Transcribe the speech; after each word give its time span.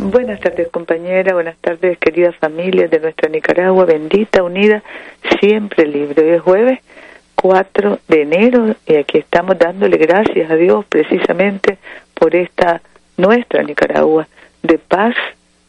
Buenas 0.00 0.40
tardes 0.40 0.68
compañera, 0.70 1.34
buenas 1.34 1.56
tardes 1.58 1.98
querida 1.98 2.32
familia 2.32 2.88
de 2.88 2.98
nuestra 2.98 3.28
Nicaragua, 3.28 3.84
bendita, 3.84 4.42
unida, 4.42 4.82
siempre 5.38 5.86
libre. 5.86 6.22
Hoy 6.22 6.36
es 6.36 6.42
jueves 6.42 6.80
4 7.36 8.00
de 8.08 8.22
enero 8.22 8.74
y 8.86 8.96
aquí 8.96 9.18
estamos 9.18 9.56
dándole 9.56 9.96
gracias 9.98 10.50
a 10.50 10.56
Dios 10.56 10.84
precisamente 10.86 11.78
por 12.14 12.34
esta 12.34 12.82
nuestra 13.16 13.62
Nicaragua 13.62 14.26
de 14.64 14.78
paz, 14.78 15.14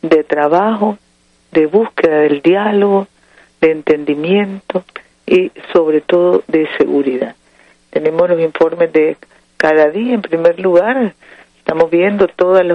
de 0.02 0.24
trabajo, 0.24 0.98
de 1.52 1.68
búsqueda 1.68 2.22
del 2.22 2.42
diálogo, 2.42 3.08
de 3.62 3.72
entendimiento 3.72 4.84
y 5.28 5.52
sobre 5.72 6.02
todo 6.02 6.44
de 6.48 6.68
seguridad. 6.78 7.36
Tenemos 7.92 8.28
los 8.28 8.40
informes 8.40 8.92
de 8.92 9.18
cada 9.58 9.92
día 9.92 10.16
en 10.16 10.24
primer 10.24 10.60
lugar, 10.60 11.14
estamos 11.60 11.92
viendo 11.92 12.28
todas 12.28 12.66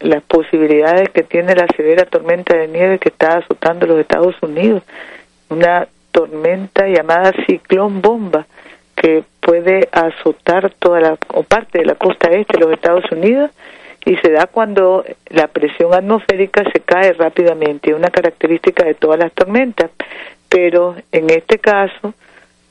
las 0.00 0.22
posibilidades 0.22 1.10
que 1.10 1.22
tiene 1.22 1.54
la 1.54 1.66
severa 1.76 2.04
tormenta 2.04 2.56
de 2.56 2.68
nieve 2.68 2.98
que 2.98 3.08
está 3.08 3.38
azotando 3.38 3.86
los 3.86 4.00
Estados 4.00 4.34
Unidos, 4.42 4.82
una 5.48 5.88
tormenta 6.10 6.86
llamada 6.88 7.32
ciclón 7.46 8.00
bomba 8.00 8.46
que 8.94 9.22
puede 9.40 9.88
azotar 9.92 10.72
toda 10.78 11.00
la 11.00 11.18
o 11.34 11.42
parte 11.42 11.78
de 11.78 11.84
la 11.84 11.94
costa 11.94 12.30
este 12.30 12.58
de 12.58 12.64
los 12.64 12.72
Estados 12.72 13.04
Unidos 13.12 13.50
y 14.06 14.16
se 14.16 14.30
da 14.30 14.46
cuando 14.46 15.04
la 15.30 15.48
presión 15.48 15.92
atmosférica 15.92 16.62
se 16.72 16.80
cae 16.80 17.12
rápidamente, 17.12 17.90
es 17.90 17.96
una 17.96 18.08
característica 18.08 18.84
de 18.84 18.94
todas 18.94 19.18
las 19.18 19.32
tormentas, 19.32 19.90
pero 20.48 20.94
en 21.10 21.28
este 21.28 21.58
caso, 21.58 22.14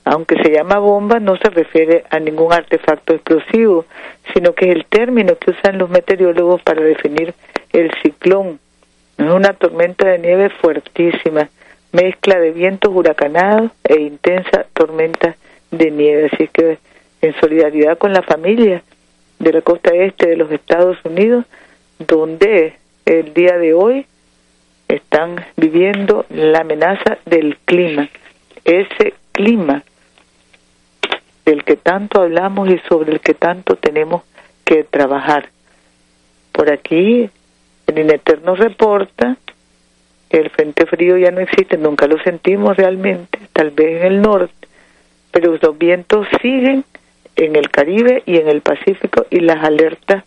aunque 0.06 0.36
se 0.42 0.52
llama 0.52 0.78
bomba, 0.78 1.20
no 1.20 1.36
se 1.36 1.50
refiere 1.50 2.04
a 2.12 2.20
ningún 2.20 2.54
artefacto 2.54 3.16
explosivo, 3.16 3.86
sino 4.34 4.54
que 4.54 4.70
es 4.70 4.76
el 4.76 4.86
término 4.86 5.36
que 5.36 5.52
usan 5.52 5.80
los 5.80 5.90
meteorólogos 5.90 6.62
para 6.62 6.82
definir 6.82 7.34
el 7.74 7.92
ciclón. 8.04 8.60
Es 9.18 9.26
una 9.26 9.54
tormenta 9.54 10.08
de 10.08 10.20
nieve 10.20 10.50
fuertísima, 10.50 11.50
mezcla 11.92 12.40
de 12.40 12.52
vientos 12.52 12.94
huracanados 12.94 13.72
e 13.84 14.00
intensa 14.00 14.68
tormenta 14.74 15.36
de 15.72 15.90
nieve, 15.90 16.30
así 16.32 16.50
que 16.50 16.78
en 17.22 17.34
solidaridad 17.40 17.98
con 17.98 18.14
la 18.14 18.22
familia 18.22 18.84
de 19.40 19.54
la 19.54 19.62
costa 19.62 19.92
este 19.92 20.28
de 20.28 20.38
los 20.38 20.52
Estados 20.52 20.98
Unidos, 21.04 21.46
donde 21.98 22.76
el 23.08 23.34
día 23.34 23.58
de 23.58 23.74
hoy 23.74 24.06
están 24.88 25.44
viviendo 25.58 26.28
la 26.30 26.60
amenaza 26.60 27.18
del 27.26 27.58
clima, 27.66 28.08
ese 28.66 29.16
clima 29.32 29.84
del 31.46 31.64
que 31.64 31.76
tanto 31.76 32.22
hablamos 32.22 32.70
y 32.70 32.80
sobre 32.90 33.14
el 33.14 33.20
que 33.20 33.34
tanto 33.34 33.76
tenemos 33.76 34.24
que 34.64 34.84
trabajar. 34.84 35.50
Por 36.52 36.72
aquí, 36.72 37.30
el 37.88 38.00
INETER 38.00 38.42
nos 38.42 38.58
reporta 38.58 39.38
que 40.30 40.38
el 40.38 40.50
frente 40.50 40.86
frío 40.86 41.18
ya 41.18 41.32
no 41.32 41.42
existe, 41.42 41.78
nunca 41.78 42.08
lo 42.08 42.18
sentimos 42.24 42.76
realmente, 42.78 43.40
tal 43.54 43.72
vez 43.72 44.02
en 44.02 44.08
el 44.08 44.22
norte, 44.22 44.68
pero 45.32 45.58
los 45.62 45.78
vientos 45.78 46.28
siguen 46.42 46.84
en 47.36 47.56
el 47.56 47.70
Caribe 47.70 48.24
y 48.26 48.38
en 48.38 48.48
el 48.48 48.62
Pacífico 48.62 49.26
y 49.30 49.42
las 49.42 49.64
alertas 49.64 50.24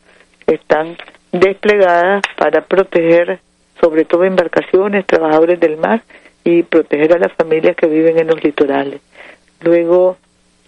están 0.47 0.97
desplegadas 1.33 2.23
para 2.37 2.63
proteger 2.63 3.41
sobre 3.81 4.05
todo 4.05 4.25
embarcaciones, 4.25 5.07
trabajadores 5.07 5.61
del 5.61 5.77
mar 5.77 6.03
y 6.45 6.63
proteger 6.63 7.15
a 7.15 7.19
las 7.19 7.33
familias 7.33 7.77
que 7.77 7.87
viven 7.87 8.19
en 8.19 8.29
los 8.29 8.43
litorales. 8.43 9.01
Luego 9.61 10.17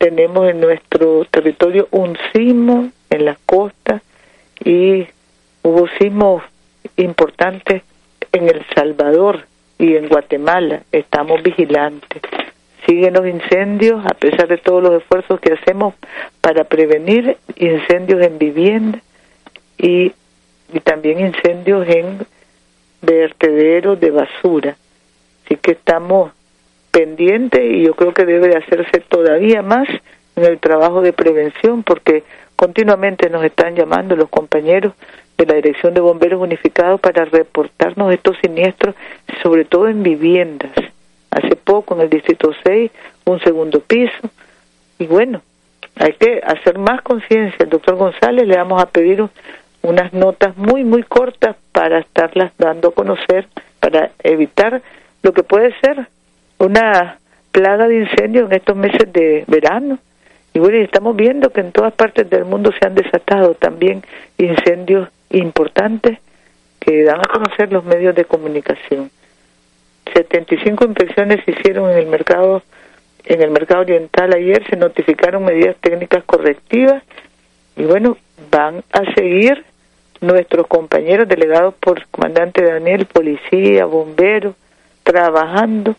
tenemos 0.00 0.48
en 0.48 0.60
nuestro 0.60 1.26
territorio 1.26 1.86
un 1.90 2.16
sismo 2.32 2.90
en 3.10 3.26
las 3.26 3.38
costas 3.44 4.00
y 4.64 5.06
hubo 5.62 5.86
sismos 5.98 6.42
importantes 6.96 7.82
en 8.32 8.48
El 8.48 8.64
Salvador 8.74 9.46
y 9.78 9.96
en 9.96 10.08
Guatemala. 10.08 10.84
Estamos 10.90 11.42
vigilantes 11.42 12.22
siguen 12.86 13.12
los 13.12 13.26
incendios 13.26 14.04
a 14.06 14.14
pesar 14.14 14.48
de 14.48 14.56
todos 14.56 14.82
los 14.82 15.02
esfuerzos 15.02 15.38
que 15.38 15.52
hacemos 15.52 15.94
para 16.40 16.64
prevenir 16.64 17.36
incendios 17.56 18.22
en 18.22 18.38
vivienda 18.38 19.00
y, 19.76 20.12
y 20.72 20.80
también 20.80 21.20
incendios 21.20 21.86
en 21.86 22.26
vertederos 23.02 24.00
de 24.00 24.10
basura. 24.10 24.76
Así 25.44 25.56
que 25.56 25.72
estamos 25.72 26.32
pendientes 26.90 27.60
y 27.62 27.82
yo 27.82 27.94
creo 27.94 28.12
que 28.12 28.24
debe 28.24 28.48
de 28.48 28.56
hacerse 28.56 29.00
todavía 29.00 29.62
más 29.62 29.88
en 30.36 30.44
el 30.44 30.58
trabajo 30.58 31.02
de 31.02 31.12
prevención 31.12 31.82
porque 31.82 32.24
continuamente 32.56 33.30
nos 33.30 33.44
están 33.44 33.74
llamando 33.76 34.16
los 34.16 34.28
compañeros 34.28 34.92
de 35.38 35.46
la 35.46 35.54
Dirección 35.54 35.94
de 35.94 36.00
Bomberos 36.00 36.40
Unificados 36.40 37.00
para 37.00 37.24
reportarnos 37.24 38.12
estos 38.12 38.36
siniestros, 38.42 38.94
sobre 39.42 39.64
todo 39.64 39.88
en 39.88 40.02
viviendas 40.02 40.70
hace 41.30 41.56
poco 41.56 41.94
en 41.94 42.02
el 42.02 42.10
Distrito 42.10 42.52
6, 42.64 42.90
un 43.24 43.40
segundo 43.40 43.80
piso. 43.80 44.30
Y 44.98 45.06
bueno, 45.06 45.42
hay 45.96 46.12
que 46.14 46.40
hacer 46.44 46.78
más 46.78 47.02
conciencia. 47.02 47.64
El 47.64 47.70
doctor 47.70 47.96
González 47.96 48.46
le 48.46 48.56
vamos 48.56 48.82
a 48.82 48.86
pedir 48.86 49.24
unas 49.82 50.12
notas 50.12 50.56
muy, 50.56 50.84
muy 50.84 51.02
cortas 51.02 51.56
para 51.72 52.00
estarlas 52.00 52.52
dando 52.58 52.88
a 52.88 52.94
conocer, 52.94 53.46
para 53.78 54.10
evitar 54.22 54.82
lo 55.22 55.32
que 55.32 55.42
puede 55.42 55.74
ser 55.80 56.06
una 56.60 57.18
plaga 57.52 57.88
de 57.88 58.00
incendios 58.00 58.48
en 58.48 58.56
estos 58.56 58.76
meses 58.76 59.12
de 59.12 59.44
verano. 59.48 59.98
Y 60.52 60.58
bueno, 60.58 60.78
estamos 60.78 61.16
viendo 61.16 61.50
que 61.50 61.60
en 61.60 61.72
todas 61.72 61.92
partes 61.94 62.28
del 62.28 62.44
mundo 62.44 62.70
se 62.78 62.86
han 62.86 62.94
desatado 62.94 63.54
también 63.54 64.02
incendios 64.36 65.08
importantes 65.30 66.18
que 66.78 67.02
dan 67.04 67.20
a 67.20 67.32
conocer 67.32 67.72
los 67.72 67.84
medios 67.84 68.14
de 68.14 68.24
comunicación. 68.24 69.10
75 70.14 70.84
inspecciones 70.84 71.44
se 71.44 71.52
hicieron 71.52 71.90
en 71.90 71.98
el 71.98 72.06
mercado 72.06 72.62
en 73.24 73.42
el 73.42 73.50
mercado 73.50 73.82
oriental 73.82 74.32
ayer 74.32 74.64
se 74.68 74.76
notificaron 74.76 75.44
medidas 75.44 75.76
técnicas 75.80 76.24
correctivas 76.24 77.02
y 77.76 77.84
bueno 77.84 78.16
van 78.50 78.82
a 78.92 79.04
seguir 79.14 79.62
nuestros 80.22 80.66
compañeros 80.66 81.28
delegados 81.28 81.74
por 81.74 82.06
comandante 82.06 82.64
Daniel 82.64 83.04
policía 83.04 83.84
bomberos 83.84 84.54
trabajando 85.02 85.94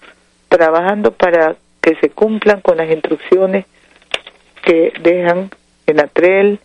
trabajando 0.52 1.12
para 1.12 1.56
que 1.82 1.96
se 1.96 2.12
cumplan 2.12 2.62
con 2.62 2.78
las 2.78 2.92
instrucciones 2.92 3.66
que 4.64 4.94
dejan 5.02 5.50
en 5.88 6.00
Atrel 6.00 6.60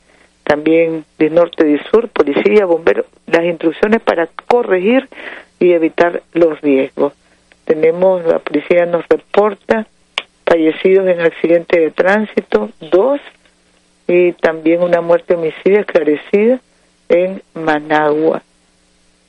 también 0.44 1.04
de 1.18 1.30
norte 1.30 1.70
y 1.70 1.78
sur 1.90 2.08
policía 2.08 2.66
bomberos 2.66 3.06
las 3.26 3.44
instrucciones 3.44 4.02
para 4.02 4.28
corregir 4.46 5.08
y 5.58 5.72
evitar 5.72 6.22
los 6.34 6.60
riesgos 6.60 7.14
tenemos, 7.66 8.24
la 8.24 8.38
policía 8.38 8.86
nos 8.86 9.06
reporta 9.08 9.86
fallecidos 10.46 11.08
en 11.08 11.20
accidente 11.20 11.80
de 11.80 11.90
tránsito, 11.90 12.70
dos, 12.80 13.20
y 14.06 14.32
también 14.32 14.82
una 14.82 15.00
muerte 15.00 15.34
homicida 15.34 15.80
esclarecida 15.80 16.60
en 17.08 17.42
Managua, 17.54 18.42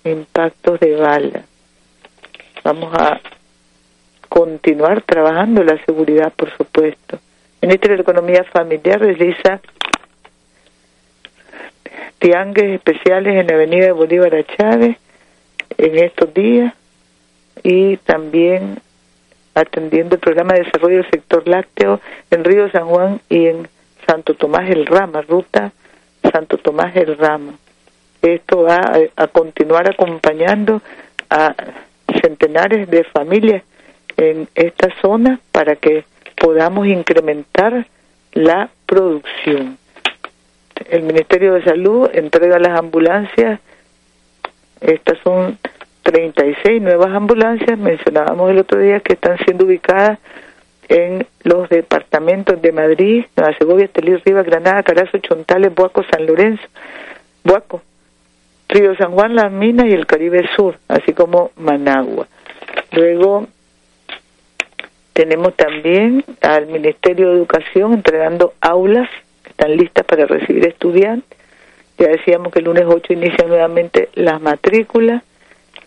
impactos 0.04 0.80
de 0.80 0.96
bala. 0.96 1.42
Vamos 2.64 2.94
a 2.94 3.20
continuar 4.38 5.02
trabajando 5.02 5.64
la 5.64 5.84
seguridad, 5.84 6.32
por 6.32 6.56
supuesto. 6.56 7.18
El 7.60 7.70
Ministerio 7.70 7.98
de 7.98 8.04
Economía 8.04 8.44
Familiar 8.44 9.00
realiza 9.00 9.60
tiangues 12.20 12.66
especiales 12.66 13.36
en 13.36 13.48
la 13.48 13.56
Avenida 13.56 13.88
de 13.88 13.94
Bolívar 13.94 14.36
a 14.36 14.44
Chávez 14.44 14.96
en 15.80 15.98
estos 15.98 16.32
días 16.36 16.72
y 17.64 17.98
también 17.98 18.78
atendiendo 19.56 20.14
el 20.14 20.22
programa 20.22 20.54
de 20.54 20.66
desarrollo 20.66 20.98
del 20.98 21.10
sector 21.10 21.48
lácteo 21.48 22.00
en 22.30 22.44
Río 22.44 22.70
San 22.70 22.86
Juan 22.86 23.20
y 23.30 23.48
en 23.48 23.68
Santo 24.06 24.36
Tomás 24.36 24.70
el 24.70 24.86
Rama, 24.86 25.24
ruta 25.24 25.72
Santo 26.32 26.60
Tomás 26.60 26.96
el 26.96 27.18
Rama. 27.18 27.54
Esto 28.22 28.62
va 28.62 29.00
a, 29.16 29.28
continuar 29.30 29.90
acompañando 29.90 30.84
a 31.28 31.56
centenares 32.22 32.88
de 32.88 33.04
familias 33.04 33.64
en 34.18 34.48
esta 34.56 34.90
zona 35.02 35.40
para 35.52 35.76
que 35.76 36.04
podamos 36.36 36.88
incrementar 36.88 37.88
la 38.34 38.70
producción. 38.86 39.78
El 40.90 41.04
Ministerio 41.04 41.54
de 41.54 41.64
Salud 41.64 42.10
entrega 42.14 42.60
las 42.60 42.78
ambulancias, 42.78 43.60
estas 44.82 45.18
son 45.24 45.58
36 46.04 46.82
nuevas 46.82 47.14
ambulancias, 47.14 47.78
mencionábamos 47.78 48.52
el 48.52 48.60
otro 48.60 48.80
día 48.80 49.00
que 49.00 49.14
están 49.14 49.38
siendo 49.40 49.66
ubicadas 49.66 50.20
en 50.88 51.26
los 51.44 51.68
departamentos 51.70 52.62
de 52.62 52.72
Madrid, 52.72 53.26
Nueva 53.36 53.58
Segovia, 53.58 53.86
Estelí, 53.86 54.16
Rivas, 54.18 54.46
Granada, 54.46 54.84
Carazo, 54.84 55.18
Chontales, 55.18 55.74
Buaco, 55.74 56.04
San 56.10 56.26
Lorenzo, 56.26 56.64
Buaco, 57.44 57.82
Río 58.70 58.96
San 58.96 59.12
Juan, 59.12 59.36
Las 59.36 59.52
Minas 59.52 59.88
y 59.88 59.94
el 59.94 60.06
Caribe 60.06 60.48
Sur, 60.56 60.78
así 60.88 61.14
como 61.14 61.52
Managua. 61.58 62.28
Luego 62.92 63.48
tenemos 65.18 65.56
también 65.56 66.24
al 66.42 66.68
Ministerio 66.68 67.30
de 67.30 67.38
Educación 67.38 67.94
entregando 67.94 68.54
aulas 68.62 69.10
que 69.42 69.50
están 69.50 69.76
listas 69.76 70.06
para 70.06 70.28
recibir 70.28 70.68
estudiantes 70.68 71.36
Ya 71.98 72.10
decíamos 72.10 72.54
que 72.54 72.60
el 72.60 72.66
lunes 72.66 72.84
8 72.88 73.14
inician 73.14 73.48
nuevamente 73.48 74.10
las 74.14 74.40
matrículas 74.40 75.24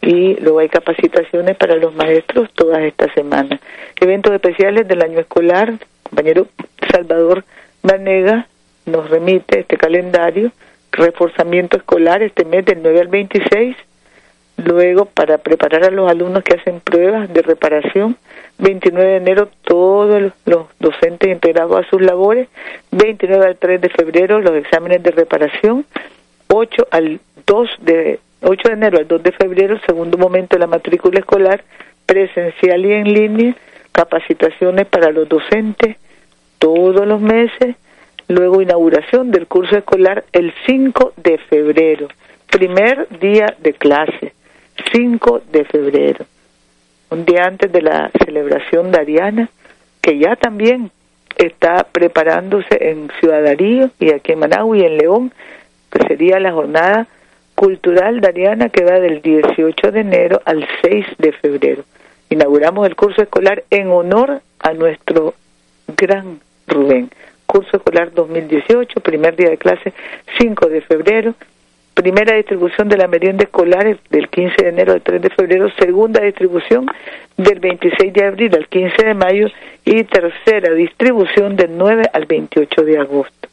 y 0.02 0.34
luego 0.40 0.58
hay 0.58 0.68
capacitaciones 0.68 1.56
para 1.56 1.76
los 1.76 1.94
maestros 1.94 2.52
todas 2.54 2.80
estas 2.80 3.12
semanas. 3.12 3.60
Eventos 4.00 4.32
especiales 4.32 4.88
del 4.88 5.00
año 5.00 5.20
escolar, 5.20 5.74
compañero 6.02 6.48
Salvador 6.90 7.44
Vanega 7.84 8.48
nos 8.86 9.08
remite 9.10 9.60
este 9.60 9.76
calendario, 9.76 10.50
reforzamiento 10.90 11.76
escolar 11.76 12.20
este 12.24 12.44
mes 12.44 12.64
del 12.64 12.82
9 12.82 13.00
al 13.00 13.08
26, 13.08 13.76
luego 14.56 15.04
para 15.04 15.38
preparar 15.38 15.84
a 15.84 15.90
los 15.90 16.10
alumnos 16.10 16.42
que 16.42 16.56
hacen 16.56 16.80
pruebas 16.80 17.32
de 17.32 17.42
reparación, 17.42 18.16
29 18.60 19.10
de 19.10 19.16
enero 19.16 19.48
todos 19.62 20.32
los 20.44 20.66
docentes 20.78 21.30
integrados 21.30 21.84
a 21.84 21.88
sus 21.88 22.00
labores, 22.00 22.48
29 22.90 23.46
al 23.46 23.56
3 23.56 23.80
de 23.80 23.88
febrero 23.88 24.40
los 24.40 24.54
exámenes 24.54 25.02
de 25.02 25.10
reparación, 25.10 25.86
8 26.48 26.88
al 26.90 27.20
2 27.46 27.70
de 27.80 28.20
8 28.42 28.68
de 28.68 28.74
enero 28.74 28.98
al 28.98 29.08
2 29.08 29.22
de 29.22 29.32
febrero, 29.32 29.80
segundo 29.86 30.16
momento 30.16 30.56
de 30.56 30.60
la 30.60 30.66
matrícula 30.66 31.20
escolar, 31.20 31.62
presencial 32.06 32.84
y 32.84 32.92
en 32.92 33.12
línea, 33.12 33.56
capacitaciones 33.92 34.86
para 34.86 35.10
los 35.10 35.28
docentes 35.28 35.96
todos 36.58 37.06
los 37.06 37.20
meses, 37.20 37.76
luego 38.28 38.62
inauguración 38.62 39.30
del 39.30 39.46
curso 39.46 39.76
escolar 39.76 40.24
el 40.32 40.52
5 40.66 41.14
de 41.16 41.38
febrero, 41.38 42.08
primer 42.50 43.08
día 43.18 43.54
de 43.58 43.72
clase, 43.74 44.32
5 44.92 45.42
de 45.52 45.64
febrero, 45.64 46.24
un 47.10 47.24
día 47.24 47.44
antes 47.44 47.70
de 47.72 47.82
la 47.82 48.10
celebración 48.24 48.92
de 48.92 49.00
Ariana, 49.00 49.48
que 50.00 50.18
ya 50.18 50.36
también 50.36 50.90
está 51.36 51.84
preparándose 51.84 52.90
en 52.90 53.10
Ciudad 53.18 53.42
Darío 53.42 53.90
y 53.98 54.12
aquí 54.12 54.32
en 54.32 54.38
Managua 54.38 54.76
y 54.76 54.82
en 54.82 54.98
León, 54.98 55.32
que 55.90 56.06
sería 56.06 56.38
la 56.38 56.52
jornada 56.52 57.06
cultural 57.54 58.20
Dariana 58.20 58.68
que 58.68 58.84
va 58.84 59.00
del 59.00 59.20
18 59.22 59.92
de 59.92 60.00
enero 60.00 60.40
al 60.44 60.66
6 60.82 61.06
de 61.18 61.32
febrero. 61.32 61.84
Inauguramos 62.30 62.86
el 62.86 62.96
curso 62.96 63.22
escolar 63.22 63.64
en 63.70 63.88
honor 63.88 64.40
a 64.60 64.72
nuestro 64.72 65.34
gran 65.96 66.40
Rubén. 66.66 67.10
Curso 67.46 67.76
escolar 67.76 68.12
2018, 68.14 69.00
primer 69.00 69.34
día 69.34 69.50
de 69.50 69.58
clase 69.58 69.92
5 70.38 70.68
de 70.68 70.80
febrero, 70.82 71.34
primera 72.02 72.34
distribución 72.34 72.88
de 72.88 72.96
la 72.96 73.08
merienda 73.08 73.44
escolar 73.44 73.98
del 74.08 74.28
15 74.30 74.54
de 74.62 74.68
enero 74.70 74.94
al 74.94 75.02
3 75.02 75.20
de 75.20 75.28
febrero, 75.28 75.70
segunda 75.78 76.22
distribución 76.22 76.86
del 77.36 77.60
26 77.60 78.10
de 78.14 78.24
abril 78.24 78.54
al 78.54 78.68
15 78.68 79.04
de 79.04 79.12
mayo 79.12 79.48
y 79.84 80.04
tercera 80.04 80.72
distribución 80.72 81.56
del 81.56 81.76
9 81.76 82.04
al 82.10 82.24
28 82.24 82.84
de 82.84 82.98
agosto. 82.98 83.48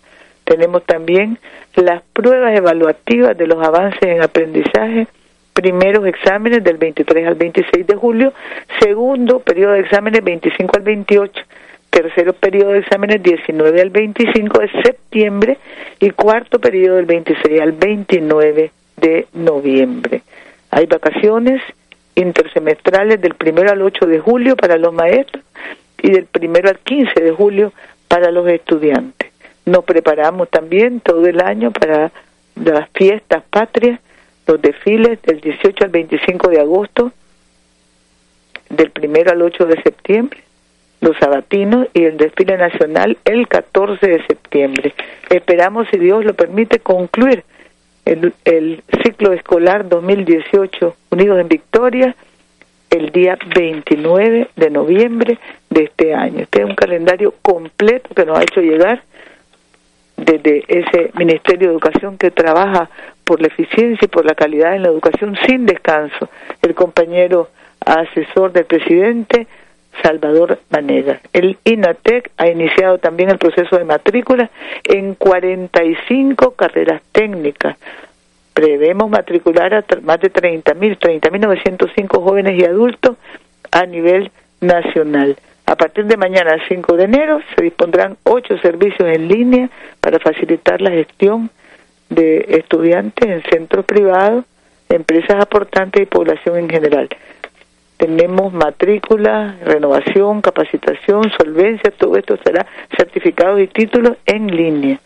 Tenemos 0.45 0.85
también 0.85 1.37
las 1.75 2.01
pruebas 2.13 2.55
evaluativas 2.55 3.37
de 3.37 3.47
los 3.47 3.61
avances 3.61 4.01
en 4.01 4.21
aprendizaje, 4.21 5.07
primeros 5.51 6.05
exámenes 6.07 6.63
del 6.63 6.77
23 6.77 7.27
al 7.27 7.35
26 7.35 7.85
de 7.85 7.95
julio, 7.95 8.33
segundo 8.79 9.39
periodo 9.39 9.73
de 9.73 9.81
exámenes 9.81 10.23
25 10.23 10.77
al 10.77 10.83
28 10.83 11.43
tercero 11.89 12.33
periodo 12.33 12.71
de 12.71 12.79
exámenes 12.79 13.23
19 13.23 13.81
al 13.81 13.89
25 13.89 14.59
de 14.59 14.81
septiembre 14.83 15.57
y 15.99 16.11
cuarto 16.11 16.59
periodo 16.59 16.97
del 16.97 17.05
26 17.05 17.61
al 17.61 17.71
29 17.71 18.71
de 18.97 19.27
noviembre. 19.33 20.21
Hay 20.71 20.85
vacaciones 20.85 21.61
intersemestrales 22.15 23.21
del 23.21 23.35
primero 23.35 23.71
al 23.71 23.81
8 23.81 24.05
de 24.05 24.19
julio 24.19 24.55
para 24.55 24.77
los 24.77 24.93
maestros 24.93 25.43
y 26.01 26.11
del 26.11 26.25
primero 26.25 26.69
al 26.69 26.79
15 26.79 27.19
de 27.21 27.31
julio 27.31 27.73
para 28.07 28.31
los 28.31 28.47
estudiantes. 28.47 29.31
Nos 29.65 29.83
preparamos 29.83 30.49
también 30.49 30.99
todo 31.01 31.25
el 31.27 31.41
año 31.41 31.71
para 31.71 32.11
las 32.55 32.89
fiestas 32.93 33.43
patrias, 33.49 33.99
los 34.47 34.61
desfiles 34.61 35.21
del 35.23 35.41
18 35.41 35.83
al 35.83 35.89
25 35.89 36.47
de 36.49 36.59
agosto, 36.59 37.11
del 38.69 38.91
primero 38.91 39.31
al 39.31 39.41
8 39.41 39.65
de 39.65 39.81
septiembre, 39.81 40.39
los 41.01 41.15
sabatinos 41.17 41.87
y 41.93 42.03
el 42.03 42.17
desfile 42.17 42.57
nacional 42.57 43.17
el 43.25 43.47
14 43.47 44.05
de 44.05 44.25
septiembre. 44.25 44.93
Esperamos, 45.29 45.87
si 45.91 45.97
Dios 45.97 46.25
lo 46.25 46.33
permite, 46.33 46.79
concluir 46.79 47.43
el, 48.05 48.33
el 48.45 48.83
ciclo 49.03 49.33
escolar 49.33 49.87
2018 49.87 50.95
Unidos 51.11 51.39
en 51.39 51.47
Victoria 51.47 52.15
el 52.89 53.11
día 53.11 53.37
29 53.53 54.49
de 54.55 54.69
noviembre 54.69 55.37
de 55.69 55.83
este 55.83 56.13
año. 56.13 56.39
Este 56.39 56.61
es 56.61 56.65
un 56.65 56.75
calendario 56.75 57.33
completo 57.41 58.13
que 58.15 58.25
nos 58.25 58.39
ha 58.39 58.43
hecho 58.43 58.61
llegar 58.61 59.03
desde 60.15 60.63
ese 60.67 61.11
Ministerio 61.15 61.67
de 61.67 61.73
Educación 61.73 62.17
que 62.17 62.31
trabaja 62.31 62.89
por 63.23 63.41
la 63.41 63.47
eficiencia 63.47 64.05
y 64.05 64.07
por 64.07 64.25
la 64.25 64.35
calidad 64.35 64.75
en 64.75 64.83
la 64.83 64.89
educación 64.89 65.37
sin 65.45 65.65
descanso. 65.65 66.29
El 66.61 66.73
compañero 66.73 67.49
asesor 67.85 68.51
del 68.51 68.65
presidente, 68.65 69.47
Salvador 70.01 70.59
Manega. 70.69 71.19
El 71.33 71.57
INATEC 71.63 72.31
ha 72.37 72.47
iniciado 72.47 72.97
también 72.97 73.29
el 73.29 73.37
proceso 73.37 73.77
de 73.77 73.83
matrícula 73.83 74.49
en 74.83 75.15
45 75.15 76.51
carreras 76.51 77.01
técnicas. 77.11 77.77
Prevemos 78.53 79.09
matricular 79.09 79.73
a 79.73 79.85
más 80.01 80.19
de 80.19 80.31
30.000, 80.31 80.97
30.905 80.97 82.23
jóvenes 82.23 82.59
y 82.59 82.65
adultos 82.65 83.17
a 83.71 83.85
nivel 83.85 84.31
nacional. 84.61 85.37
A 85.65 85.75
partir 85.75 86.05
de 86.05 86.17
mañana, 86.17 86.57
5 86.67 86.95
de 86.95 87.03
enero, 87.03 87.39
se 87.55 87.61
dispondrán 87.61 88.17
ocho 88.23 88.57
servicios 88.59 89.07
en 89.09 89.27
línea 89.27 89.69
para 89.99 90.17
facilitar 90.19 90.81
la 90.81 90.91
gestión 90.91 91.49
de 92.09 92.45
estudiantes 92.49 93.29
en 93.29 93.43
centros 93.43 93.85
privados, 93.85 94.45
empresas 94.89 95.41
aportantes 95.41 96.01
y 96.01 96.05
población 96.05 96.57
en 96.57 96.69
general 96.69 97.09
tenemos 97.97 98.53
matrícula, 98.53 99.55
renovación, 99.63 100.41
capacitación, 100.41 101.31
solvencia, 101.37 101.91
todo 101.91 102.15
esto 102.15 102.37
será 102.43 102.65
certificado 102.95 103.59
y 103.59 103.67
títulos 103.67 104.17
en 104.25 104.47
línea. 104.47 104.99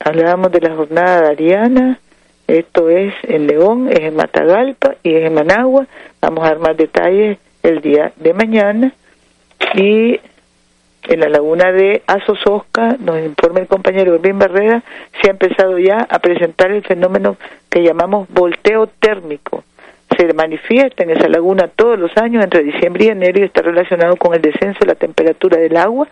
Hablábamos 0.00 0.50
de 0.50 0.60
la 0.60 0.74
jornada 0.74 1.22
de 1.22 1.28
Ariana, 1.28 2.00
esto 2.48 2.88
es 2.88 3.14
en 3.24 3.46
León, 3.46 3.88
es 3.90 4.00
en 4.00 4.16
Matagalpa 4.16 4.96
y 5.02 5.14
es 5.14 5.26
en 5.26 5.34
Managua. 5.34 5.86
Vamos 6.20 6.44
a 6.44 6.48
dar 6.48 6.58
más 6.58 6.76
detalles 6.76 7.38
el 7.62 7.80
día 7.80 8.12
de 8.16 8.32
mañana. 8.32 8.92
Y 9.74 10.18
en 11.04 11.20
la 11.20 11.28
laguna 11.28 11.72
de 11.72 12.02
Azososca, 12.06 12.96
nos 12.98 13.20
informa 13.20 13.60
el 13.60 13.68
compañero 13.68 14.14
Urbín 14.14 14.38
Barrera, 14.38 14.82
se 15.20 15.28
ha 15.28 15.32
empezado 15.32 15.78
ya 15.78 16.06
a 16.08 16.18
presentar 16.18 16.72
el 16.72 16.82
fenómeno 16.82 17.36
que 17.70 17.82
llamamos 17.82 18.28
volteo 18.28 18.86
térmico 18.86 19.62
se 20.16 20.32
manifiesta 20.32 21.02
en 21.02 21.10
esa 21.10 21.28
laguna 21.28 21.68
todos 21.68 21.98
los 21.98 22.16
años 22.16 22.42
entre 22.42 22.62
diciembre 22.62 23.04
y 23.04 23.08
enero 23.08 23.40
y 23.40 23.42
está 23.42 23.62
relacionado 23.62 24.16
con 24.16 24.34
el 24.34 24.42
descenso 24.42 24.80
de 24.80 24.86
la 24.86 24.94
temperatura 24.94 25.58
del 25.58 25.76
agua. 25.76 26.08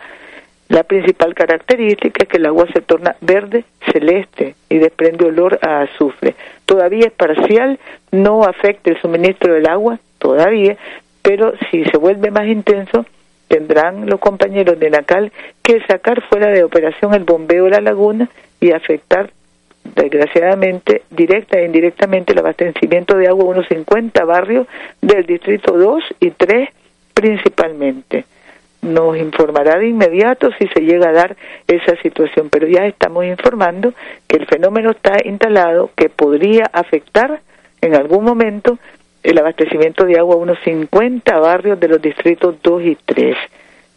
La 0.69 0.83
principal 0.83 1.33
característica 1.33 2.23
es 2.23 2.29
que 2.29 2.37
el 2.37 2.45
agua 2.45 2.65
se 2.73 2.81
torna 2.81 3.15
verde 3.19 3.65
celeste 3.91 4.55
y 4.69 4.77
desprende 4.77 5.25
olor 5.25 5.59
a 5.61 5.81
azufre. 5.81 6.35
Todavía 6.65 7.07
es 7.07 7.11
parcial, 7.11 7.77
no 8.11 8.43
afecta 8.43 8.89
el 8.89 9.01
suministro 9.01 9.53
del 9.53 9.67
agua, 9.67 9.99
todavía, 10.17 10.77
pero 11.21 11.53
si 11.69 11.83
se 11.85 11.97
vuelve 11.97 12.31
más 12.31 12.47
intenso, 12.47 13.05
tendrán 13.49 14.09
los 14.09 14.21
compañeros 14.21 14.79
de 14.79 14.89
NACAL 14.89 15.31
que 15.61 15.81
sacar 15.81 16.21
fuera 16.21 16.47
de 16.47 16.63
operación 16.63 17.13
el 17.13 17.25
bombeo 17.25 17.65
de 17.65 17.71
la 17.71 17.81
laguna 17.81 18.29
y 18.61 18.71
afectar 18.71 19.29
desgraciadamente, 19.95 21.03
directa 21.09 21.59
e 21.59 21.65
indirectamente, 21.65 22.33
el 22.33 22.39
abastecimiento 22.39 23.17
de 23.17 23.27
agua 23.27 23.45
a 23.45 23.47
unos 23.47 23.67
50 23.67 24.23
barrios 24.25 24.67
del 25.01 25.25
distrito 25.25 25.77
2 25.77 26.03
y 26.19 26.31
3 26.31 26.69
principalmente. 27.13 28.25
Nos 28.81 29.15
informará 29.17 29.77
de 29.77 29.87
inmediato 29.87 30.49
si 30.57 30.67
se 30.67 30.81
llega 30.81 31.09
a 31.09 31.13
dar 31.13 31.35
esa 31.67 31.95
situación, 32.01 32.49
pero 32.49 32.67
ya 32.67 32.87
estamos 32.87 33.25
informando 33.25 33.93
que 34.27 34.37
el 34.37 34.47
fenómeno 34.47 34.91
está 34.91 35.17
instalado, 35.23 35.91
que 35.95 36.09
podría 36.09 36.65
afectar 36.73 37.41
en 37.81 37.95
algún 37.95 38.23
momento 38.23 38.79
el 39.21 39.37
abastecimiento 39.37 40.05
de 40.05 40.17
agua 40.17 40.35
a 40.35 40.39
unos 40.39 40.57
50 40.63 41.37
barrios 41.37 41.79
de 41.79 41.87
los 41.87 42.01
distritos 42.01 42.55
2 42.63 42.83
y 42.83 42.97
3. 43.05 43.37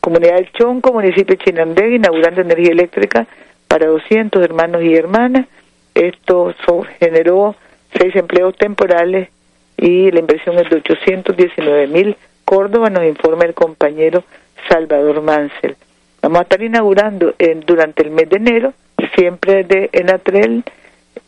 Comunidad 0.01 0.35
del 0.35 0.53
Chonco, 0.53 0.93
municipio 0.93 1.35
de 1.35 1.95
inaugurando 1.95 2.43
energía 2.43 2.73
eléctrica 2.73 3.27
para 3.69 3.87
200 3.87 4.43
hermanos 4.43 4.83
y 4.83 4.95
hermanas 4.95 5.47
esto 5.95 6.55
generó 6.99 7.55
seis 7.97 8.15
empleos 8.17 8.57
temporales 8.57 9.29
y 9.77 10.11
la 10.11 10.21
inversión 10.21 10.59
es 10.59 10.69
de 10.71 10.77
819 10.77 11.87
mil 11.89 12.17
Córdoba, 12.45 12.91
nos 12.91 13.05
informa 13.05 13.45
el 13.45 13.55
compañero 13.55 14.23
Salvador 14.69 15.23
Mansell. 15.23 15.77
Vamos 16.21 16.41
a 16.41 16.43
estar 16.43 16.63
inaugurando 16.63 17.35
en, 17.39 17.61
durante 17.61 18.03
el 18.03 18.11
mes 18.11 18.29
de 18.29 18.37
enero, 18.37 18.75
siempre 19.15 19.65
de 19.65 19.89
Enatrel, 19.93 20.65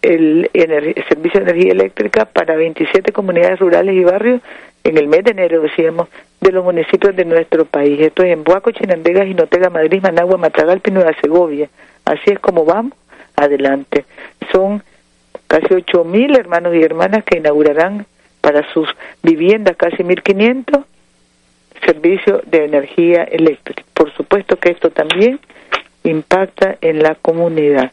el, 0.03 0.51
el, 0.53 0.95
servicio 1.09 1.41
de 1.41 1.51
energía 1.51 1.73
eléctrica 1.73 2.25
para 2.27 2.57
27 2.57 3.13
comunidades 3.13 3.59
rurales 3.59 3.95
y 3.95 4.05
barrios 4.05 4.41
en 4.85 4.99
el 4.99 5.09
mes 5.09 5.25
de 5.25 5.33
enero, 5.33 5.63
decíamos, 5.63 6.09
de 6.41 6.53
los 6.53 6.65
municipios 6.65 7.17
de 7.17 7.25
nuestro 7.25 7.65
país. 7.65 7.99
Esto 8.01 8.23
es 8.23 8.33
en 8.33 8.45
Buaco, 8.45 8.71
Chinandega, 8.71 9.25
Jinotega, 9.25 9.71
Madrid, 9.71 10.03
Managua, 10.03 10.37
Matagalpa 10.37 10.91
y 10.91 10.93
Nueva 10.93 11.13
Segovia. 11.21 11.69
Así 12.05 12.31
es 12.31 12.39
como 12.39 12.65
vamos 12.65 12.93
adelante. 13.37 14.05
Son 14.53 14.83
casi 15.47 15.75
ocho 15.75 16.05
mil 16.05 16.37
hermanos 16.37 16.75
y 16.75 16.83
hermanas 16.83 17.25
que 17.25 17.39
inaugurarán 17.39 18.07
para 18.41 18.71
sus 18.73 18.89
viviendas 19.23 19.77
casi 19.77 20.03
1.500 20.03 20.85
servicios 21.85 22.43
de 22.47 22.65
energía 22.65 23.25
eléctrica. 23.25 23.83
Por 23.95 24.13
supuesto 24.15 24.57
que 24.57 24.71
esto 24.71 24.91
también 24.91 25.41
impacta 26.05 26.77
en 26.81 27.03
la 27.03 27.15
comunidad. 27.17 27.93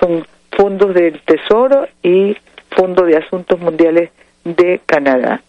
Son 0.00 0.26
fondos 0.56 0.94
del 0.94 1.20
Tesoro 1.20 1.88
y 2.02 2.36
Fondo 2.70 3.04
de 3.04 3.16
Asuntos 3.16 3.58
Mundiales 3.58 4.10
de 4.44 4.80
Canadá. 4.86 5.42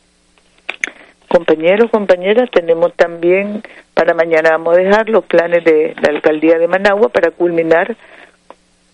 Compañeros, 1.28 1.92
compañeras, 1.92 2.50
tenemos 2.52 2.94
también 2.94 3.62
para 3.94 4.14
mañana 4.14 4.52
vamos 4.52 4.76
a 4.76 4.80
dejar 4.80 5.10
los 5.10 5.26
planes 5.26 5.64
de 5.64 5.94
la 6.02 6.10
alcaldía 6.10 6.58
de 6.58 6.68
Managua 6.68 7.10
para 7.10 7.32
culminar, 7.32 7.96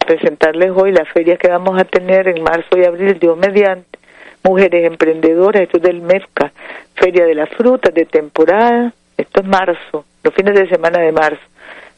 presentarles 0.05 0.71
hoy 0.75 0.91
las 0.91 1.07
ferias 1.09 1.39
que 1.39 1.49
vamos 1.49 1.79
a 1.79 1.85
tener 1.85 2.27
en 2.27 2.43
marzo 2.43 2.77
y 2.77 2.83
abril, 2.83 3.17
Dios 3.19 3.37
mediante, 3.37 3.99
mujeres 4.43 4.85
emprendedoras, 4.85 5.63
esto 5.63 5.77
es 5.77 5.83
del 5.83 6.01
MEFCA, 6.01 6.51
Feria 6.95 7.25
de 7.25 7.35
la 7.35 7.47
Fruta 7.47 7.89
de 7.91 8.05
temporada, 8.05 8.93
esto 9.17 9.41
es 9.41 9.47
marzo, 9.47 10.05
los 10.23 10.33
fines 10.33 10.55
de 10.55 10.67
semana 10.67 10.99
de 10.99 11.11
marzo, 11.11 11.41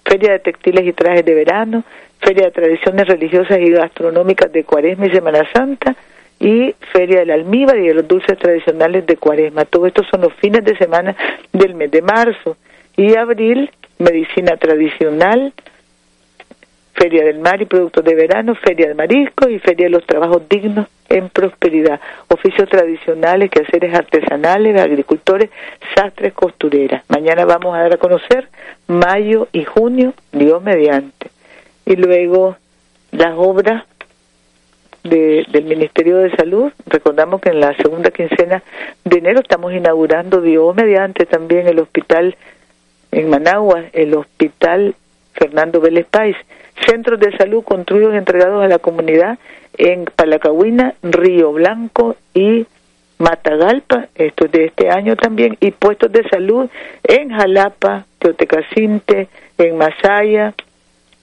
Feria 0.04 0.32
de 0.34 0.40
Textiles 0.40 0.86
y 0.86 0.94
Trajes 0.94 1.26
de 1.26 1.34
Verano, 1.34 1.84
Feria 2.20 2.46
de 2.46 2.52
Tradiciones 2.52 3.08
Religiosas 3.08 3.60
y 3.60 3.72
Gastronómicas 3.72 4.52
de 4.52 4.64
Cuaresma 4.64 5.08
y 5.08 5.12
Semana 5.12 5.48
Santa, 5.54 5.96
y 6.40 6.76
Feria 6.92 7.20
del 7.20 7.32
Almíbar 7.32 7.78
y 7.78 7.88
de 7.88 7.94
los 7.94 8.08
dulces 8.08 8.38
tradicionales 8.38 9.06
de 9.06 9.18
Cuaresma. 9.18 9.66
Todo 9.66 9.88
esto 9.88 10.04
son 10.04 10.22
los 10.22 10.34
fines 10.34 10.64
de 10.64 10.78
semana 10.78 11.16
del 11.54 11.76
mes 11.76 11.92
de 11.92 12.02
marzo. 12.02 12.58
Y 12.98 13.16
abril, 13.16 13.72
medicina 14.00 14.58
tradicional, 14.58 15.54
Feria 16.96 17.26
del 17.26 17.40
Mar 17.40 17.62
y 17.62 17.66
Productos 17.66 18.04
de 18.04 18.16
Verano, 18.16 18.56
Feria 18.56 18.88
de 18.88 18.96
Mariscos 18.96 19.50
y 19.50 19.60
Feria 19.60 19.86
de 19.86 19.92
los 19.92 20.06
Trabajos 20.06 20.48
Dignos 20.50 20.88
en 21.10 21.30
Prosperidad. 21.30 22.00
Oficios 22.30 22.70
tradicionales, 22.70 23.52
quehaceres 23.52 23.94
artesanales, 23.94 24.80
agricultores, 24.80 25.50
sastres, 25.94 26.34
costureras. 26.34 27.04
Mañana 27.10 27.46
vamos 27.46 27.76
a 27.76 27.82
dar 27.82 27.94
a 27.94 27.98
conocer 27.98 28.48
mayo 28.88 29.48
y 29.52 29.66
junio, 29.66 30.14
Dios 30.32 30.64
mediante. 30.64 31.30
Y 31.86 31.98
luego 31.98 32.56
las 33.12 33.34
obras 33.36 33.84
del 35.04 35.66
Ministerio 35.66 36.18
de 36.18 36.32
Salud. 36.32 36.72
Recordamos 36.88 37.40
que 37.42 37.50
en 37.50 37.60
la 37.60 37.76
segunda 37.76 38.10
quincena 38.10 38.64
de 39.04 39.18
enero 39.18 39.42
estamos 39.42 39.72
inaugurando, 39.74 40.42
Dios 40.42 40.76
mediante, 40.76 41.26
también 41.26 41.68
el 41.68 41.80
hospital 41.80 42.36
en 43.12 43.30
Managua, 43.30 43.84
el 43.94 44.16
hospital 44.16 44.96
Fernando 45.34 45.80
Vélez 45.80 46.08
Páez. 46.10 46.36
Centros 46.86 47.20
de 47.20 47.36
salud 47.38 47.64
construidos 47.64 48.14
y 48.14 48.18
entregados 48.18 48.64
a 48.64 48.68
la 48.68 48.80
comunidad 48.80 49.40
en 49.78 50.06
Palacahuina, 50.06 50.96
Río 51.04 51.52
Blanco 51.54 52.16
y 52.34 52.66
Matagalpa, 53.18 54.08
esto 54.16 54.46
es 54.46 54.52
de 54.52 54.66
este 54.66 54.90
año 54.90 55.16
también, 55.16 55.58
y 55.62 55.72
puestos 55.72 56.12
de 56.12 56.28
salud 56.28 56.70
en 57.04 57.30
Jalapa, 57.30 58.06
Teotecacinte, 58.20 59.30
en 59.58 59.78
Masaya, 59.78 60.54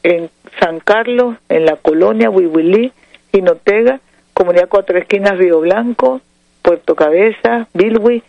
en 0.03 0.31
San 0.59 0.81
Carlos, 0.81 1.37
en 1.49 1.67
la 1.67 1.77
colonia 1.77 2.31
Huihuilí, 2.31 2.93
Jinotega, 3.33 4.01
Comunidad 4.33 4.69
Cuatro 4.69 4.99
Esquinas, 4.99 5.37
Río 5.37 5.61
Blanco, 5.61 6.21
Puerto 6.63 6.95
Cabeza, 6.95 7.69
Bilwi, 7.75 8.23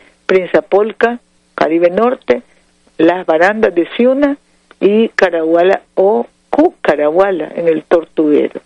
Polca, 0.70 1.20
Caribe 1.56 1.90
Norte, 1.90 2.42
Las 2.98 3.26
Barandas 3.26 3.74
de 3.76 3.88
Ciuna 3.96 4.38
y 4.80 5.10
Caraguala 5.10 5.82
o 5.96 6.28
En 6.94 7.68
el 7.68 7.84
Tortuguero. 7.84 8.62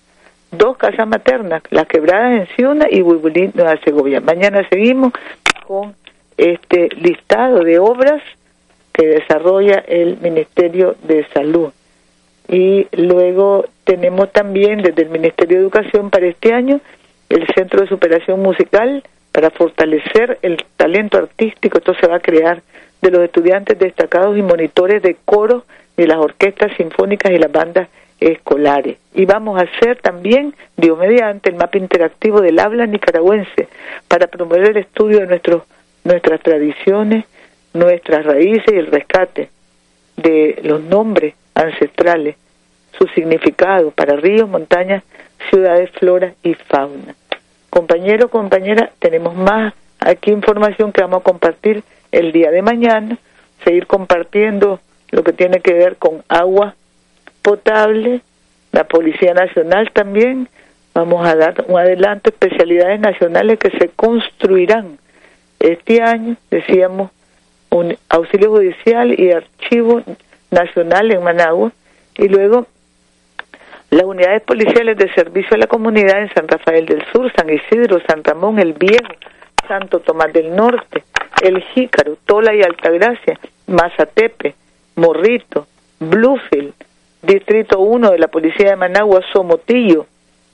Dos 0.52 0.76
casas 0.76 1.08
maternas, 1.08 1.64
Las 1.70 1.88
Quebradas 1.88 2.42
en 2.42 2.56
Ciuna 2.56 2.88
y 2.92 3.02
Huibulín, 3.02 3.52
Nueva 3.56 3.78
Segovia. 3.86 4.20
Mañana 4.20 4.68
seguimos 4.70 5.14
con 5.66 5.96
este 6.36 6.90
listado 6.90 7.64
de 7.64 7.80
obras 7.80 8.22
que 8.94 9.08
desarrolla 9.08 9.82
el 9.88 10.18
Ministerio 10.18 10.96
de 11.04 11.26
Salud. 11.34 11.72
Y 12.50 12.88
luego 12.92 13.66
tenemos 13.86 14.32
también 14.34 14.82
desde 14.82 15.04
el 15.04 15.10
Ministerio 15.10 15.58
de 15.58 15.64
Educación 15.64 16.10
para 16.10 16.28
este 16.28 16.54
año 16.54 16.82
el 17.30 17.48
Centro 17.56 17.82
de 17.82 17.88
Superación 17.88 18.42
Musical 18.42 19.04
para 19.32 19.52
fortalecer 19.52 20.38
el 20.42 20.66
talento 20.76 21.18
artístico. 21.18 21.78
Esto 21.78 21.94
se 21.94 22.08
va 22.08 22.18
a 22.18 22.20
crear 22.20 22.62
de 23.02 23.12
los 23.12 23.22
estudiantes 23.22 23.80
destacados 23.80 24.38
y 24.38 24.42
monitores 24.42 25.02
de 25.02 25.16
coros 25.24 25.64
de 25.96 26.08
las 26.08 26.18
orquestas 26.18 26.72
sinfónicas 26.76 27.32
y 27.32 27.38
las 27.38 27.52
bandas 27.52 27.88
escolares. 28.20 28.98
Y 29.14 29.26
vamos 29.26 29.60
a 29.60 29.64
hacer 29.64 29.98
también, 29.98 30.56
Dios 30.76 30.98
mediante, 30.98 31.50
el 31.50 31.56
mapa 31.56 31.78
interactivo 31.78 32.42
del 32.42 32.60
habla 32.60 32.86
nicaragüense 32.86 33.68
para 34.08 34.28
promover 34.28 34.70
el 34.70 34.78
estudio 34.78 35.20
de 35.20 35.28
nuestros, 35.28 35.64
nuestras 36.04 36.42
tradiciones, 36.42 37.26
nuestras 37.74 38.26
raíces 38.26 38.74
y 38.74 38.78
el 38.78 38.88
rescate 38.88 39.50
de 40.16 40.60
los 40.64 40.82
nombres 40.82 41.36
ancestrales, 41.54 42.36
su 42.98 43.08
significado 43.10 43.92
para 43.92 44.16
ríos, 44.16 44.50
montañas, 44.50 45.04
ciudades, 45.50 45.92
flora 45.92 46.34
y 46.44 46.54
fauna. 46.56 47.16
Compañero, 47.70 48.30
compañera, 48.30 48.92
tenemos 49.00 49.36
más 49.36 49.74
aquí 50.00 50.32
información 50.32 50.92
que 50.92 51.02
vamos 51.02 51.22
a 51.22 51.24
compartir 51.24 51.84
el 52.12 52.32
día 52.32 52.50
de 52.50 52.62
mañana, 52.62 53.18
seguir 53.64 53.86
compartiendo 53.86 54.80
lo 55.12 55.24
que 55.24 55.34
tiene 55.34 55.60
que 55.60 55.74
ver 55.74 55.98
con 55.98 56.24
agua 56.28 56.76
potable, 57.48 58.20
la 58.74 58.84
Policía 58.84 59.34
Nacional 59.34 59.90
también, 59.94 60.50
vamos 60.94 61.26
a 61.26 61.34
dar 61.34 61.64
un 61.70 61.80
adelanto, 61.80 62.30
especialidades 62.30 63.00
nacionales 63.00 63.58
que 63.58 63.70
se 63.70 63.88
construirán 63.88 64.98
este 65.58 66.02
año, 66.02 66.36
decíamos, 66.52 67.10
un 67.70 67.98
auxilio 68.10 68.50
judicial 68.50 69.18
y 69.18 69.32
archivo 69.32 70.04
nacional 70.52 71.10
en 71.10 71.24
Managua, 71.24 71.72
y 72.18 72.28
luego 72.28 72.68
las 73.92 74.04
unidades 74.04 74.42
policiales 74.42 74.98
de 74.98 75.10
servicio 75.14 75.56
a 75.56 75.60
la 75.60 75.68
comunidad 75.68 76.24
en 76.24 76.34
San 76.34 76.50
Rafael 76.50 76.86
del 76.86 77.06
Sur, 77.14 77.32
San 77.32 77.50
Isidro, 77.50 78.02
San 78.10 78.26
Ramón, 78.26 78.60
El 78.60 78.74
Viejo, 78.74 79.14
Santo 79.70 80.02
Tomás 80.02 80.34
del 80.34 80.54
Norte, 80.54 81.06
El 81.42 81.64
Jícaro, 81.64 82.18
Tola 82.26 82.54
y 82.54 82.62
Altagracia, 82.62 83.40
Mazatepe, 83.68 84.54
Morrito, 84.98 85.66
Bluefield, 86.02 86.74
Distrito 87.22 87.80
1 87.80 88.12
de 88.12 88.20
la 88.20 88.28
Policía 88.28 88.70
de 88.70 88.76
Managua, 88.76 89.22
Somotillo, 89.34 90.06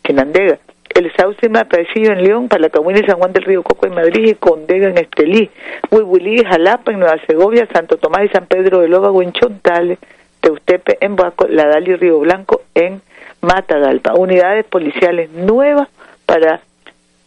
Quenandega, 0.01 0.59
El 0.95 1.11
Sauce 1.15 1.45
y 1.45 1.49
Mapacillo 1.49 2.13
en 2.13 2.23
León, 2.23 2.47
Palacahuina 2.47 2.99
y 2.99 3.05
San 3.05 3.17
Juan 3.17 3.33
del 3.33 3.43
Río 3.43 3.63
Coco 3.63 3.85
en 3.85 3.95
Madrid 3.95 4.29
y 4.29 4.35
Condega 4.35 4.87
en 4.87 4.97
Estelí, 4.97 5.49
Huihuilí 5.91 6.43
Jalapa 6.43 6.91
en 6.91 6.99
Nueva 6.99 7.17
Segovia, 7.27 7.67
Santo 7.73 7.97
Tomás 7.97 8.25
y 8.25 8.29
San 8.29 8.45
Pedro 8.45 8.79
de 8.79 8.87
Lóvago 8.87 9.21
en 9.21 9.33
Chontales, 9.33 9.99
Teustepe 10.39 10.97
en 11.01 11.15
Baco, 11.15 11.47
La 11.47 11.67
Dali 11.67 11.95
Río 11.95 12.19
Blanco 12.19 12.61
en 12.75 13.01
Matagalpa. 13.41 14.13
Unidades 14.13 14.65
policiales 14.65 15.31
nuevas 15.31 15.89
para 16.25 16.61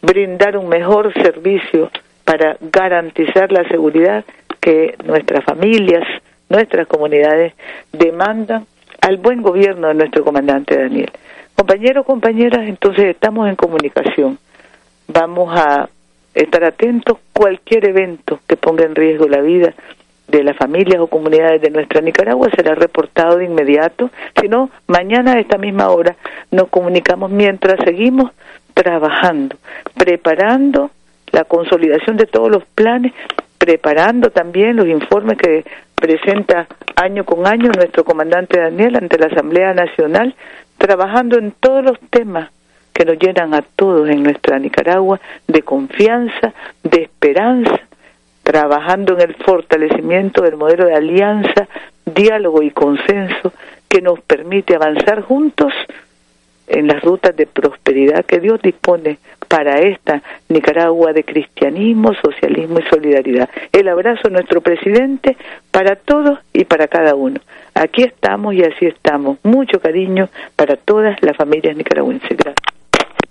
brindar 0.01 0.57
un 0.57 0.67
mejor 0.67 1.13
servicio, 1.13 1.91
para 2.25 2.57
garantizar 2.59 3.51
la 3.51 3.67
seguridad 3.67 4.25
que 4.59 4.95
nuestras 5.05 5.43
familias, 5.45 6.03
nuestras 6.49 6.87
comunidades 6.87 7.53
demandan 7.91 8.65
al 9.01 9.17
buen 9.17 9.41
gobierno 9.41 9.87
de 9.87 9.93
nuestro 9.93 10.23
comandante 10.23 10.77
Daniel. 10.77 11.11
Compañeros, 11.55 12.05
compañeras, 12.05 12.67
entonces 12.67 13.05
estamos 13.05 13.49
en 13.49 13.55
comunicación. 13.55 14.37
Vamos 15.07 15.57
a 15.57 15.89
estar 16.33 16.63
atentos 16.63 17.17
cualquier 17.33 17.85
evento 17.85 18.39
que 18.47 18.57
ponga 18.57 18.85
en 18.85 18.95
riesgo 18.95 19.27
la 19.27 19.41
vida 19.41 19.73
de 20.27 20.43
las 20.43 20.57
familias 20.57 20.99
o 20.99 21.07
comunidades 21.07 21.61
de 21.61 21.69
nuestra 21.69 22.01
Nicaragua 22.01 22.49
será 22.55 22.75
reportado 22.75 23.37
de 23.37 23.45
inmediato. 23.45 24.09
Si 24.39 24.47
no, 24.47 24.69
mañana 24.87 25.33
a 25.33 25.39
esta 25.39 25.57
misma 25.57 25.89
hora 25.89 26.15
nos 26.51 26.67
comunicamos 26.67 27.31
mientras 27.31 27.79
seguimos 27.83 28.31
trabajando, 28.73 29.55
preparando 29.95 30.91
la 31.31 31.43
consolidación 31.45 32.17
de 32.17 32.25
todos 32.25 32.51
los 32.51 32.63
planes, 32.65 33.13
preparando 33.57 34.29
también 34.29 34.75
los 34.75 34.87
informes 34.87 35.37
que 35.37 35.65
presenta 35.95 36.67
año 36.95 37.25
con 37.25 37.47
año 37.47 37.71
nuestro 37.75 38.03
comandante 38.03 38.59
Daniel 38.59 38.97
ante 38.97 39.17
la 39.17 39.27
Asamblea 39.27 39.73
Nacional, 39.73 40.35
trabajando 40.77 41.37
en 41.37 41.51
todos 41.51 41.83
los 41.83 41.99
temas 42.09 42.51
que 42.93 43.05
nos 43.05 43.17
llenan 43.19 43.53
a 43.53 43.61
todos 43.61 44.09
en 44.09 44.23
nuestra 44.23 44.59
Nicaragua 44.59 45.19
de 45.47 45.61
confianza, 45.61 46.53
de 46.83 47.03
esperanza 47.03 47.87
trabajando 48.47 49.15
en 49.15 49.29
el 49.29 49.35
fortalecimiento 49.35 50.41
del 50.41 50.55
modelo 50.55 50.85
de 50.85 50.95
alianza, 50.95 51.67
diálogo 52.05 52.63
y 52.63 52.71
consenso 52.71 53.51
que 53.89 54.01
nos 54.01 54.21
permite 54.21 54.73
avanzar 54.73 55.21
juntos 55.21 55.73
en 56.67 56.87
las 56.87 57.01
rutas 57.01 57.35
de 57.35 57.47
prosperidad 57.47 58.25
que 58.25 58.39
Dios 58.39 58.61
dispone 58.61 59.19
para 59.47 59.79
esta 59.79 60.21
Nicaragua 60.49 61.13
de 61.13 61.23
cristianismo, 61.23 62.13
socialismo 62.13 62.79
y 62.79 62.83
solidaridad. 62.89 63.49
El 63.71 63.87
abrazo 63.87 64.27
a 64.27 64.31
nuestro 64.31 64.61
presidente 64.61 65.37
para 65.71 65.95
todos 65.95 66.39
y 66.53 66.65
para 66.65 66.87
cada 66.87 67.15
uno. 67.15 67.39
Aquí 67.73 68.03
estamos 68.03 68.53
y 68.53 68.63
así 68.63 68.85
estamos. 68.85 69.37
Mucho 69.43 69.79
cariño 69.79 70.29
para 70.55 70.75
todas 70.75 71.17
las 71.21 71.37
familias 71.37 71.75
nicaragüenses. 71.77 72.37
Gracias. 72.37 72.77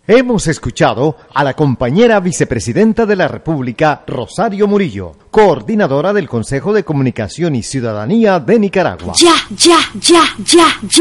Hemos 0.09 0.47
escuchado 0.47 1.17
a 1.35 1.43
la 1.43 1.55
compañera 1.55 2.21
vicepresidenta 2.21 3.07
de 3.07 3.17
la 3.17 3.27
República, 3.27 4.05
Rosario 4.07 4.69
Murillo, 4.69 5.17
coordinadora 5.33 6.13
del 6.13 6.29
Consejo 6.29 6.73
de 6.73 6.85
Comunicación 6.85 7.57
y 7.57 7.65
Ciudadanía 7.65 8.39
de 8.39 8.57
Nicaragua. 8.61 9.15
Ya, 9.17 9.35
ya, 9.51 9.79
ya, 10.01 10.23
ya, 10.45 10.65
ya. 10.81 10.89